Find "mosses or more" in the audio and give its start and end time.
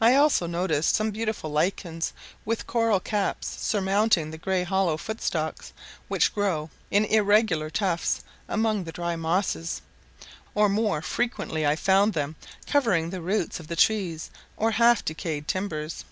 9.16-11.02